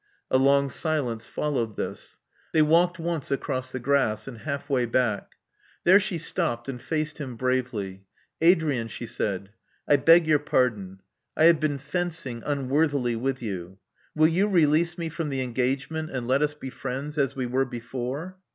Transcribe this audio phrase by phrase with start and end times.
[0.31, 2.17] A long silence followed this.
[2.53, 5.33] They walked once across the grass, and half way back.
[5.83, 8.05] There she stopped, and faced him bravely.
[8.41, 11.01] Adrian, she said:* *I beg your pardon.
[11.37, 13.77] I have been fencing unworthily with you.
[14.15, 17.65] Will you release me from the engagement, and let us be friends as we were
[17.65, 18.37] before?"